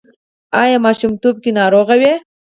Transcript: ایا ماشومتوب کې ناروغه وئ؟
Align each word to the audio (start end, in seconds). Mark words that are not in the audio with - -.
ایا 0.61 0.77
ماشومتوب 0.85 1.35
کې 1.43 1.51
ناروغه 1.59 1.95
وئ؟ 2.01 2.13